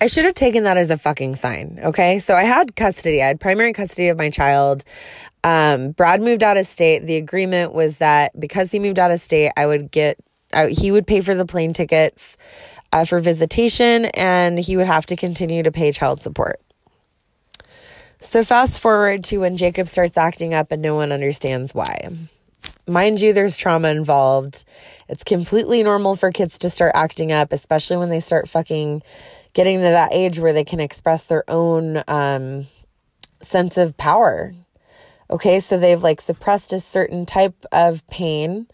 [0.00, 1.78] I should have taken that as a fucking sign.
[1.80, 2.18] Okay.
[2.18, 3.22] So I had custody.
[3.22, 4.82] I had primary custody of my child.
[5.44, 7.06] Um, Brad moved out of state.
[7.06, 10.18] The agreement was that because he moved out of state, I would get,
[10.52, 12.36] I, he would pay for the plane tickets
[12.92, 16.60] uh, for visitation and he would have to continue to pay child support.
[18.20, 22.10] So fast forward to when Jacob starts acting up and no one understands why.
[22.86, 24.64] Mind you, there's trauma involved.
[25.08, 29.02] It's completely normal for kids to start acting up, especially when they start fucking
[29.54, 32.66] getting to that age where they can express their own um,
[33.40, 34.54] sense of power.
[35.32, 38.66] Okay, so they've like suppressed a certain type of pain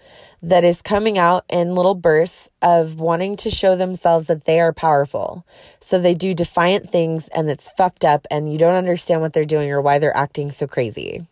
[0.42, 4.72] that is coming out in little bursts of wanting to show themselves that they are
[4.72, 5.46] powerful.
[5.78, 9.44] So they do defiant things and it's fucked up and you don't understand what they're
[9.44, 11.24] doing or why they're acting so crazy.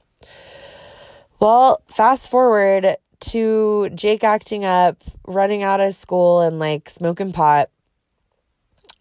[1.40, 7.68] Well, fast forward to Jake acting up, running out of school, and like smoking pot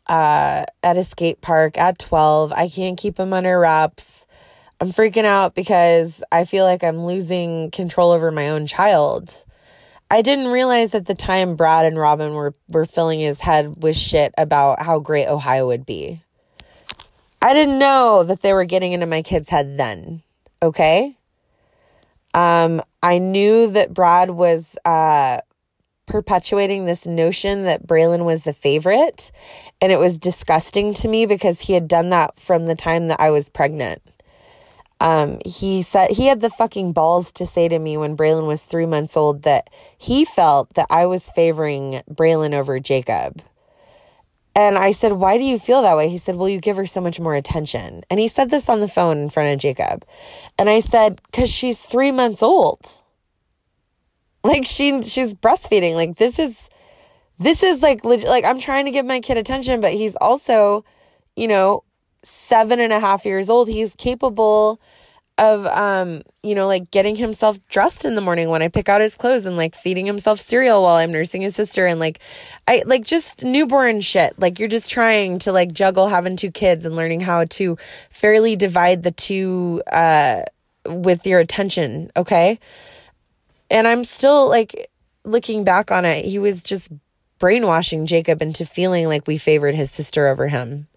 [0.08, 2.52] uh, at a skate park at 12.
[2.52, 4.25] I can't keep him under wraps.
[4.82, 9.46] I'm freaking out because I feel like I'm losing control over my own child.
[10.12, 13.96] I didn't realize at the time Brad and Robin were, were filling his head with
[13.96, 16.22] shit about how great Ohio would be.
[17.42, 20.22] I didn't know that they were getting into my kid's head then.
[20.62, 21.16] Okay?
[22.34, 25.40] Um, I knew that Brad was uh,
[26.06, 29.32] perpetuating this notion that Braylon was the favorite,
[29.80, 33.22] and it was disgusting to me because he had done that from the time that
[33.22, 34.02] I was pregnant.
[35.02, 38.64] Um, he said he had the fucking balls to say to me when Braylon was
[38.64, 43.42] three months old that he felt that I was favoring Braylon over Jacob.
[44.56, 46.08] And I said, Why do you feel that way?
[46.08, 48.04] He said, Well, you give her so much more attention.
[48.10, 50.06] And he said this on the phone in front of Jacob.
[50.58, 52.80] And I said, Because she's three months old.
[54.46, 55.96] Like she she's breastfeeding.
[55.96, 56.56] Like this is
[57.40, 60.86] this is like legit like I'm trying to give my kid attention, but he's also,
[61.36, 61.84] you know,
[62.26, 63.68] seven and a half years old.
[63.70, 64.80] He's capable
[65.38, 69.02] of um you know like getting himself dressed in the morning when I pick out
[69.02, 72.20] his clothes and like feeding himself cereal while I'm nursing his sister and like
[72.70, 76.86] I like just newborn shit like you're just trying to like juggle having two kids
[76.86, 77.78] and learning how to
[78.10, 80.44] fairly divide the two uh
[80.86, 82.58] with your attention okay
[83.70, 84.90] and I'm still like
[85.26, 86.94] looking back on it he was just
[87.40, 90.88] brainwashing Jacob into feeling like we favored his sister over him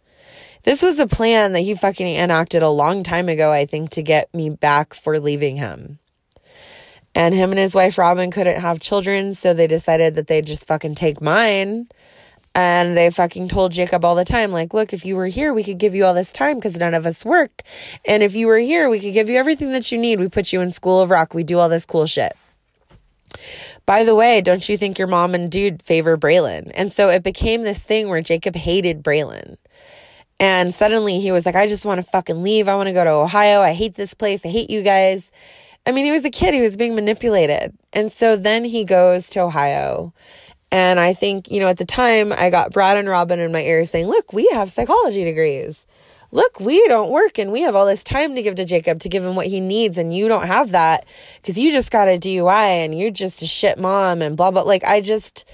[0.69, 4.03] this was a plan that he fucking enacted a long time ago, I think, to
[4.03, 5.99] get me back for leaving him.
[7.15, 10.67] And him and his wife Robin couldn't have children, so they decided that they'd just
[10.67, 11.89] fucking take mine.
[12.55, 15.65] And they fucking told Jacob all the time, like, look, if you were here, we
[15.65, 17.63] could give you all this time because none of us work.
[18.05, 20.21] And if you were here, we could give you everything that you need.
[20.21, 21.33] We put you in School of Rock.
[21.33, 22.37] We do all this cool shit.
[23.87, 26.73] By the way, don't you think your mom and dude favor Braylon?
[26.75, 29.57] And so it became this thing where Jacob hated Braylon.
[30.41, 32.69] And suddenly he was like, I just want to fucking leave.
[32.69, 33.61] I want to go to Ohio.
[33.61, 34.45] I hate this place.
[34.45, 35.31] I hate you guys.
[35.87, 36.55] I mean, he was a kid.
[36.55, 37.77] He was being manipulated.
[37.93, 40.13] And so then he goes to Ohio.
[40.71, 43.63] And I think, you know, at the time I got Brad and Robin in my
[43.63, 45.87] ear saying, look, we have psychology degrees.
[46.31, 49.09] Look, we don't work and we have all this time to give to Jacob to
[49.09, 49.97] give him what he needs.
[49.97, 53.47] And you don't have that because you just got a DUI and you're just a
[53.47, 54.63] shit mom and blah, blah.
[54.63, 55.47] Like, I just,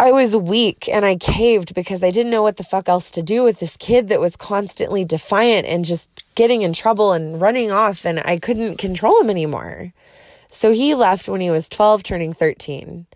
[0.00, 3.22] I was weak and I caved because I didn't know what the fuck else to
[3.22, 7.72] do with this kid that was constantly defiant and just getting in trouble and running
[7.72, 9.92] off, and I couldn't control him anymore.
[10.50, 13.06] So he left when he was 12, turning 13.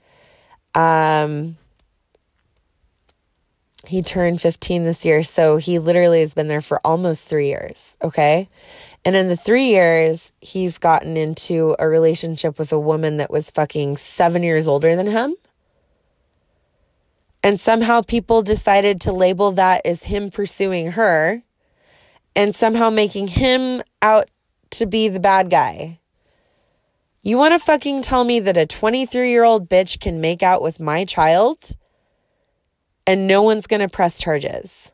[0.75, 1.57] Um,
[3.87, 5.23] he turned 15 this year.
[5.23, 7.97] So he literally has been there for almost three years.
[8.03, 8.49] Okay.
[9.05, 13.51] And in the three years, he's gotten into a relationship with a woman that was
[13.51, 15.35] fucking seven years older than him.
[17.43, 21.43] And somehow people decided to label that as him pursuing her
[22.37, 24.31] and somehow making him out
[24.71, 25.99] to be the bad guy.
[27.23, 30.63] You want to fucking tell me that a 23 year old bitch can make out
[30.63, 31.77] with my child
[33.07, 34.91] and no one's going to press charges?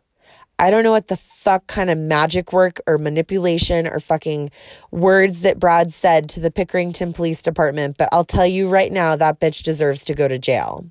[0.59, 4.51] I don't know what the fuck kind of magic work or manipulation or fucking
[4.91, 9.15] words that Brad said to the Pickerington Police Department, but I'll tell you right now
[9.17, 10.85] that bitch deserves to go to jail.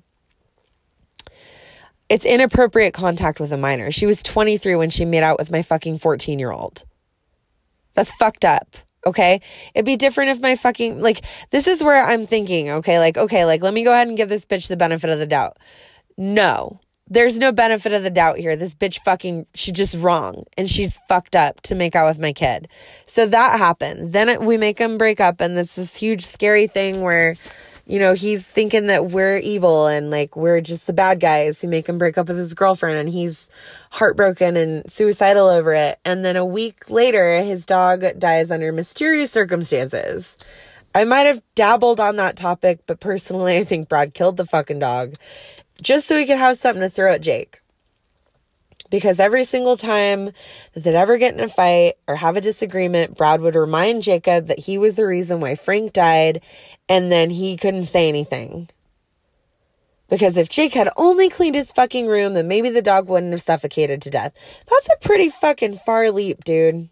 [2.08, 3.90] It's inappropriate contact with a minor.
[3.90, 6.84] She was 23 when she made out with my fucking 14 year old.
[7.94, 8.76] That's fucked up.
[9.06, 9.40] Okay.
[9.74, 13.44] It'd be different if my fucking, like, this is where I'm thinking, okay, like, okay,
[13.44, 15.58] like, let me go ahead and give this bitch the benefit of the doubt.
[16.16, 18.56] No, there's no benefit of the doubt here.
[18.56, 22.32] This bitch fucking, she's just wrong and she's fucked up to make out with my
[22.32, 22.68] kid.
[23.06, 24.12] So that happened.
[24.12, 27.36] Then we make them break up, and it's this huge, scary thing where,
[27.88, 31.68] you know, he's thinking that we're evil and like we're just the bad guys who
[31.68, 33.48] make him break up with his girlfriend and he's
[33.90, 35.98] heartbroken and suicidal over it.
[36.04, 40.36] And then a week later, his dog dies under mysterious circumstances.
[40.94, 44.80] I might have dabbled on that topic, but personally, I think Brad killed the fucking
[44.80, 45.14] dog
[45.80, 47.62] just so he could have something to throw at Jake.
[48.90, 50.32] Because every single time
[50.72, 54.46] that they'd ever get in a fight or have a disagreement, Brad would remind Jacob
[54.46, 56.40] that he was the reason why Frank died,
[56.88, 58.68] and then he couldn't say anything.
[60.08, 63.42] Because if Jake had only cleaned his fucking room, then maybe the dog wouldn't have
[63.42, 64.32] suffocated to death.
[64.66, 66.88] That's a pretty fucking far leap, dude.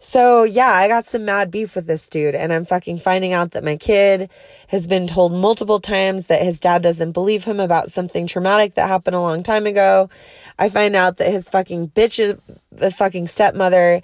[0.00, 3.52] So, yeah, I got some mad beef with this dude, and I'm fucking finding out
[3.52, 4.28] that my kid
[4.68, 8.86] has been told multiple times that his dad doesn't believe him about something traumatic that
[8.86, 10.10] happened a long time ago.
[10.58, 12.38] I find out that his fucking bitch,
[12.70, 14.02] the fucking stepmother,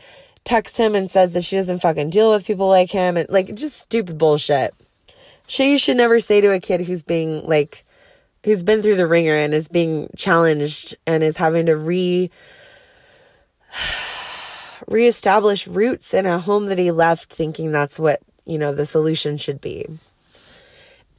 [0.51, 3.55] texts him and says that she doesn't fucking deal with people like him, and like
[3.55, 4.75] just stupid bullshit.
[5.47, 7.85] Shit, you should never say to a kid who's being like,
[8.43, 12.31] who's been through the ringer and is being challenged and is having to re
[14.89, 19.37] reestablish roots in a home that he left thinking that's what, you know, the solution
[19.37, 19.87] should be.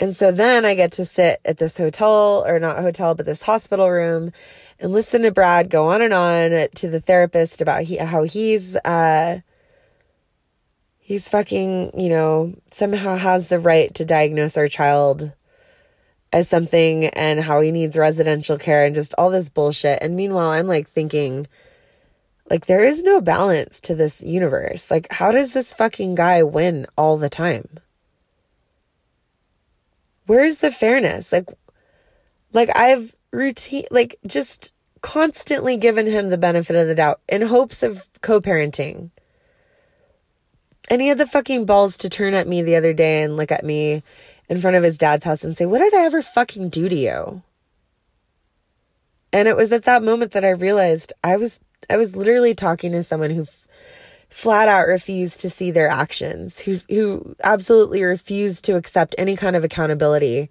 [0.02, 3.44] And so then I get to sit at this hotel, or not hotel, but this
[3.44, 4.32] hospital room
[4.80, 8.76] and listen to Brad go on and on to the therapist about he, how he's,
[8.78, 9.42] uh,
[10.98, 15.34] he's fucking, you know, somehow has the right to diagnose our child
[16.34, 20.00] as something and how he needs residential care and just all this bullshit.
[20.02, 21.46] And meanwhile, I'm like thinking,
[22.50, 24.90] like, there is no balance to this universe.
[24.90, 27.80] Like, how does this fucking guy win all the time?
[30.32, 31.30] Where's the fairness?
[31.30, 31.50] Like,
[32.54, 37.84] like I've routine, like, just constantly given him the benefit of the doubt in hopes
[37.84, 39.10] of co parenting.
[40.90, 43.52] And he had the fucking balls to turn at me the other day and look
[43.52, 44.04] at me
[44.48, 46.96] in front of his dad's house and say, What did I ever fucking do to
[46.96, 47.42] you?
[49.34, 52.94] And it was at that moment that I realized I was I was literally talking
[52.94, 53.48] to someone who
[54.32, 59.56] flat out refused to see their actions, who who absolutely refused to accept any kind
[59.56, 60.50] of accountability.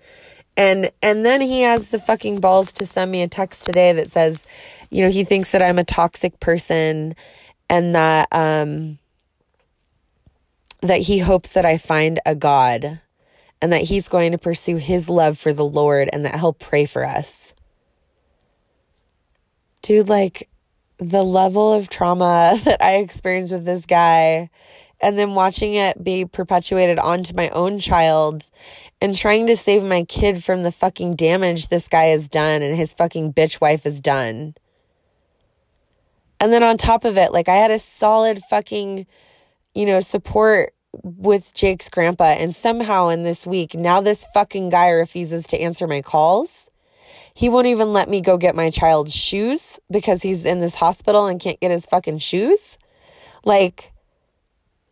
[0.56, 4.10] And and then he has the fucking balls to send me a text today that
[4.10, 4.44] says,
[4.90, 7.16] you know, he thinks that I'm a toxic person
[7.68, 8.98] and that um
[10.82, 13.00] that he hopes that I find a God
[13.62, 16.86] and that he's going to pursue his love for the Lord and that he'll pray
[16.86, 17.54] for us.
[19.82, 20.49] Dude, like,
[21.00, 24.50] the level of trauma that I experienced with this guy
[25.00, 28.50] and then watching it be perpetuated onto my own child
[29.00, 32.76] and trying to save my kid from the fucking damage this guy has done and
[32.76, 34.54] his fucking bitch wife has done.
[36.38, 39.06] And then on top of it, like I had a solid fucking,
[39.74, 42.24] you know, support with Jake's grandpa.
[42.24, 46.59] And somehow in this week, now this fucking guy refuses to answer my calls.
[47.40, 51.26] He won't even let me go get my child's shoes because he's in this hospital
[51.26, 52.76] and can't get his fucking shoes.
[53.46, 53.94] Like,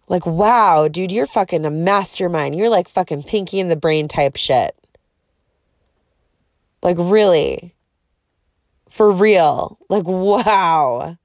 [0.08, 2.56] like, wow, dude, you're fucking a mastermind.
[2.56, 4.74] You're like fucking pinky in the brain type shit.
[6.82, 7.74] Like, really?
[8.88, 9.78] For real?
[9.90, 11.18] Like, wow.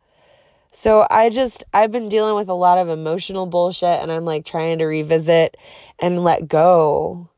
[0.71, 4.43] So I just, I've been dealing with a lot of emotional bullshit and I'm like
[4.43, 5.55] trying to revisit
[5.99, 7.29] and let go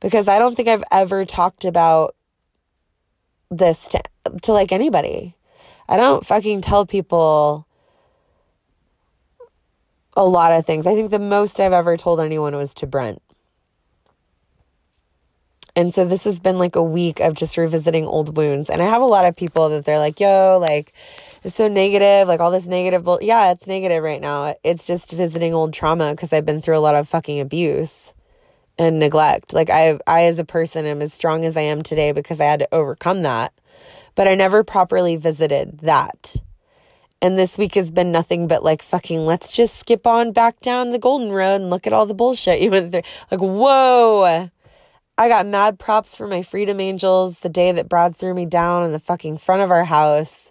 [0.00, 2.14] because I don't think I've ever talked about
[3.50, 4.02] this to,
[4.42, 5.34] to like anybody.
[5.88, 7.66] I don't fucking tell people
[10.16, 10.86] a lot of things.
[10.86, 13.22] I think the most I've ever told anyone was to Brent.
[15.76, 18.68] And so this has been like a week of just revisiting old wounds.
[18.68, 20.92] And I have a lot of people that they're like, yo, like,
[21.44, 23.08] it's so negative, like all this negative.
[23.20, 24.56] Yeah, it's negative right now.
[24.64, 28.12] It's just visiting old trauma because I've been through a lot of fucking abuse
[28.78, 29.52] and neglect.
[29.52, 32.44] Like I, I as a person am as strong as I am today because I
[32.44, 33.52] had to overcome that.
[34.14, 36.36] But I never properly visited that.
[37.20, 40.90] And this week has been nothing but like fucking let's just skip on back down
[40.90, 43.02] the golden road and look at all the bullshit you went through.
[43.30, 44.48] Like, whoa
[45.20, 48.84] I got mad props for my freedom angels the day that Brad threw me down
[48.84, 50.47] in the fucking front of our house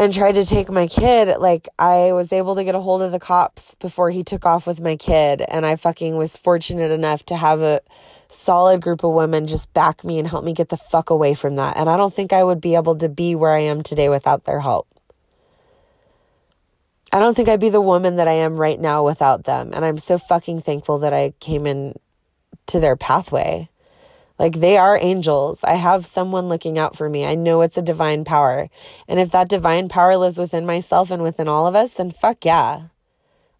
[0.00, 1.36] and tried to take my kid.
[1.38, 4.66] Like, I was able to get a hold of the cops before he took off
[4.66, 5.42] with my kid.
[5.46, 7.82] And I fucking was fortunate enough to have a
[8.28, 11.56] solid group of women just back me and help me get the fuck away from
[11.56, 11.76] that.
[11.76, 14.44] And I don't think I would be able to be where I am today without
[14.44, 14.88] their help.
[17.12, 19.72] I don't think I'd be the woman that I am right now without them.
[19.74, 21.94] And I'm so fucking thankful that I came in
[22.68, 23.69] to their pathway.
[24.40, 25.60] Like they are angels.
[25.62, 27.26] I have someone looking out for me.
[27.26, 28.70] I know it's a divine power.
[29.06, 32.46] And if that divine power lives within myself and within all of us, then fuck
[32.46, 32.84] yeah.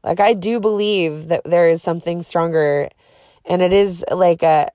[0.03, 2.89] Like I do believe that there is something stronger
[3.45, 4.68] and it is like a,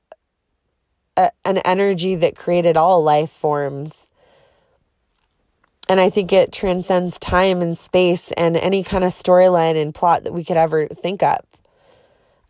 [1.18, 4.12] a an energy that created all life forms.
[5.90, 10.26] And I think it transcends time and space and any kind of storyline and plot
[10.26, 11.48] that we could ever think up.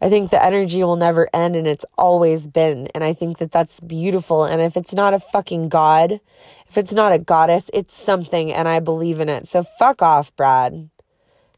[0.06, 2.90] I think the energy will never end and it's always been.
[2.94, 4.44] And I think that that's beautiful.
[4.44, 6.20] And if it's not a fucking God,
[6.68, 9.48] if it's not a goddess, it's something and I believe in it.
[9.48, 10.92] So fuck off, Brad.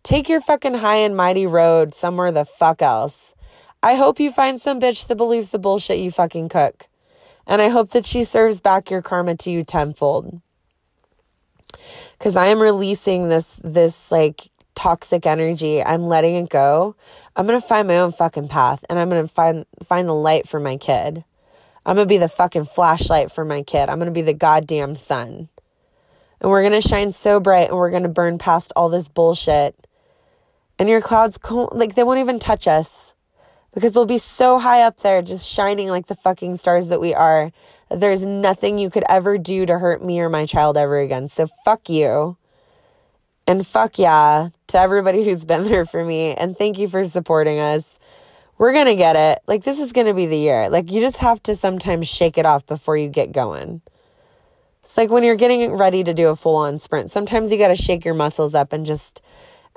[0.02, 3.36] Take your fucking high and mighty road somewhere the fuck else.
[3.84, 6.88] I hope you find some bitch that believes the bullshit you fucking cook.
[7.48, 10.42] And I hope that she serves back your karma to you tenfold.
[12.18, 14.50] Cause I am releasing this, this like
[14.88, 15.84] toxic energy.
[15.84, 16.96] I'm letting it go.
[17.36, 20.14] I'm going to find my own fucking path and I'm going to find find the
[20.14, 21.26] light for my kid.
[21.86, 23.90] I'm going to be the fucking flashlight for my kid.
[23.90, 25.50] I'm going to be the goddamn sun.
[26.40, 29.10] And we're going to shine so bright and we're going to burn past all this
[29.10, 29.76] bullshit.
[30.80, 31.38] And your clouds
[31.74, 33.14] like they won't even touch us
[33.74, 37.14] because they'll be so high up there just shining like the fucking stars that we
[37.14, 37.52] are
[37.90, 41.28] that there's nothing you could ever do to hurt me or my child ever again.
[41.28, 42.38] So fuck you.
[43.48, 46.34] And fuck yeah to everybody who's been there for me.
[46.34, 47.98] And thank you for supporting us.
[48.58, 49.40] We're going to get it.
[49.48, 50.70] Like, this is going to be the year.
[50.70, 53.82] Like, you just have to sometimes shake it off before you get going.
[54.82, 57.70] It's like when you're getting ready to do a full on sprint, sometimes you got
[57.70, 59.22] to shake your muscles up and just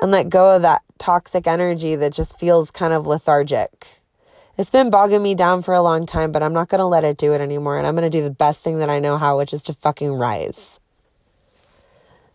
[0.01, 4.01] and let go of that toxic energy that just feels kind of lethargic.
[4.57, 7.05] It's been bogging me down for a long time, but I'm not going to let
[7.05, 7.79] it do it anymore.
[7.79, 9.75] And I'm going to do the best thing that I know how, which is to
[9.75, 10.80] fucking rise.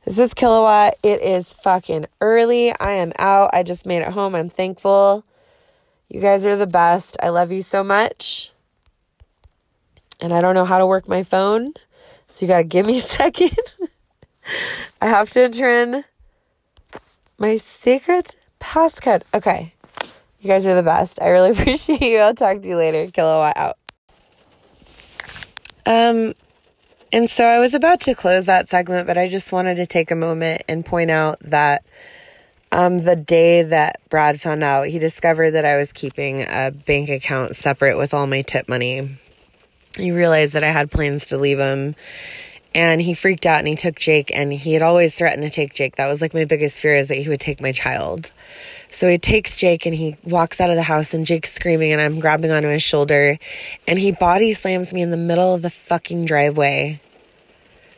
[0.05, 0.97] This is Kilowatt.
[1.01, 2.71] It is fucking early.
[2.79, 3.49] I am out.
[3.53, 4.35] I just made it home.
[4.35, 5.25] I'm thankful.
[6.09, 7.17] You guys are the best.
[7.23, 8.51] I love you so much.
[10.21, 11.73] And I don't know how to work my phone.
[12.27, 13.57] So you got to give me a second.
[15.01, 16.03] I have to enter in
[17.39, 19.23] my secret passcode.
[19.33, 19.73] Okay.
[20.39, 21.19] You guys are the best.
[21.19, 22.19] I really appreciate you.
[22.19, 23.09] I'll talk to you later.
[23.09, 23.77] Kilowatt out.
[25.87, 26.35] Um,
[27.15, 30.11] and so I was about to close that segment, but I just wanted to take
[30.11, 31.85] a moment and point out that
[32.73, 37.07] um, the day that Brad found out, he discovered that I was keeping a bank
[37.07, 39.17] account separate with all my tip money.
[39.95, 41.95] He realized that I had plans to leave him
[42.73, 45.73] and he freaked out and he took Jake and he had always threatened to take
[45.73, 45.95] Jake.
[45.95, 48.33] That was like my biggest fear is that he would take my child.
[48.89, 52.01] So he takes Jake and he walks out of the house and Jake's screaming and
[52.01, 53.37] I'm grabbing onto his shoulder
[53.87, 56.99] and he body slams me in the middle of the fucking driveway.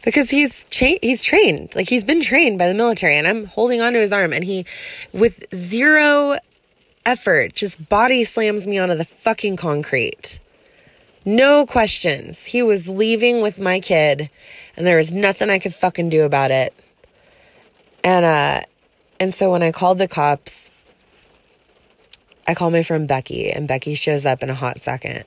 [0.03, 1.75] Because he's cha- he's trained.
[1.75, 4.65] Like he's been trained by the military and I'm holding onto his arm and he
[5.13, 6.37] with zero
[7.05, 10.39] effort just body slams me onto the fucking concrete.
[11.25, 12.43] No questions.
[12.43, 14.29] He was leaving with my kid
[14.77, 16.73] and there was nothing I could fucking do about it.
[18.03, 18.61] And uh
[19.19, 20.67] and so when I called the cops
[22.47, 25.25] I call my friend Becky, and Becky shows up in a hot second.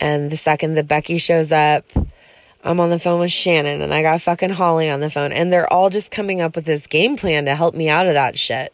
[0.00, 1.84] And the second that Becky shows up,
[2.64, 5.52] I'm on the phone with Shannon, and I got fucking Holly on the phone, and
[5.52, 8.38] they're all just coming up with this game plan to help me out of that
[8.38, 8.72] shit.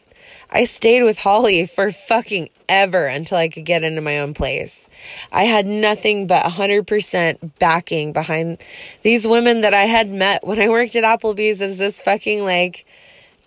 [0.51, 4.87] I stayed with Holly for fucking ever until I could get into my own place.
[5.31, 8.59] I had nothing but 100% backing behind
[9.01, 12.85] these women that I had met when I worked at Applebee's as this fucking like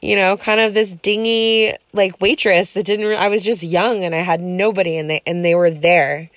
[0.02, 4.14] you know, kind of this dingy like waitress that didn't I was just young and
[4.14, 6.28] I had nobody and they and they were there.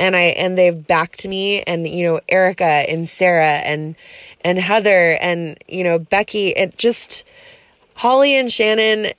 [0.00, 3.94] And I and they've backed me and you know Erica and Sarah and
[4.40, 7.24] and Heather and you know Becky it just
[7.94, 9.12] Holly and Shannon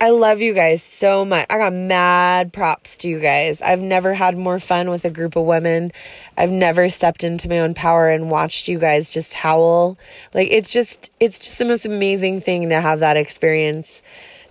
[0.00, 1.44] I love you guys so much.
[1.50, 3.60] I got mad props to you guys.
[3.60, 5.90] I've never had more fun with a group of women.
[6.36, 9.98] I've never stepped into my own power and watched you guys just howl.
[10.34, 14.00] Like it's just it's just the most amazing thing to have that experience.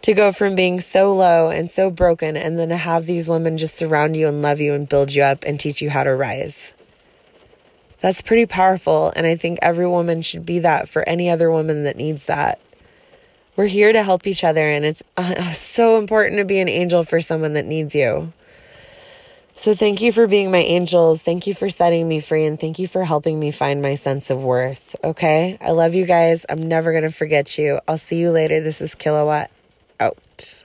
[0.07, 3.57] To go from being so low and so broken and then to have these women
[3.57, 6.15] just surround you and love you and build you up and teach you how to
[6.15, 6.71] rise.
[7.99, 11.83] That's pretty powerful and I think every woman should be that for any other woman
[11.83, 12.61] that needs that
[13.57, 17.03] we're here to help each other, and it's uh, so important to be an angel
[17.03, 18.31] for someone that needs you.
[19.55, 21.23] So, thank you for being my angels.
[21.23, 24.29] Thank you for setting me free, and thank you for helping me find my sense
[24.29, 24.95] of worth.
[25.03, 25.57] Okay?
[25.59, 26.45] I love you guys.
[26.47, 27.79] I'm never going to forget you.
[27.87, 28.61] I'll see you later.
[28.61, 29.49] This is Kilowatt
[29.99, 30.63] out.